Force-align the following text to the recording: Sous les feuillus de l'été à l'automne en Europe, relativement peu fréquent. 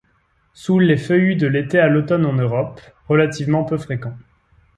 Sous 0.55 0.79
les 0.79 0.97
feuillus 0.97 1.35
de 1.35 1.45
l'été 1.45 1.77
à 1.77 1.87
l'automne 1.87 2.25
en 2.25 2.33
Europe, 2.33 2.81
relativement 3.07 3.63
peu 3.63 3.77
fréquent. 3.77 4.17